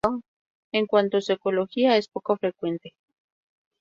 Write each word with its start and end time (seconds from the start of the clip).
En 0.71 0.87
cuanto 0.87 1.17
a 1.17 1.21
su 1.21 1.31
ecología, 1.33 1.95
es 1.95 2.07
poco 2.07 2.35
frecuente. 2.35 2.95